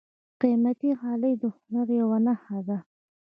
[0.41, 2.77] قیمتي غالۍ د هنر یوه نښه ده.